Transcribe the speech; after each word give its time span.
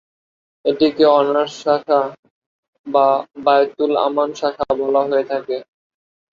এটিকে 0.65 1.05
অনার্স 1.11 1.53
শাখা 1.63 2.01
বা 2.87 3.07
বায়তুল-আমান 3.43 4.29
শাখা 4.33 4.67
বলা 4.79 5.01
হয়ে 5.03 5.25
থাকে। 5.31 5.57